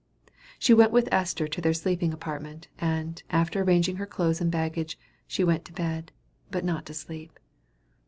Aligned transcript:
She 0.57 0.73
went 0.73 0.91
with 0.91 1.07
Esther 1.13 1.47
to 1.47 1.61
their 1.61 1.75
sleeping 1.75 2.11
apartment, 2.11 2.67
and, 2.79 3.21
after 3.29 3.61
arranging 3.61 3.97
her 3.97 4.07
clothes 4.07 4.41
and 4.41 4.49
baggage, 4.51 4.97
she 5.27 5.43
went 5.43 5.63
to 5.65 5.73
bed, 5.73 6.11
but 6.49 6.65
not 6.65 6.87
to 6.87 6.95
sleep. 6.95 7.37